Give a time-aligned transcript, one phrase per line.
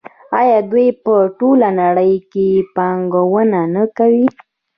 [0.39, 4.27] آیا دوی په ټوله نړۍ کې پانګونه نه کوي؟